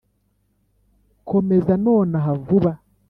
komeza 1.27 1.73
nonaha, 1.85 2.31
vuba! 2.47 2.71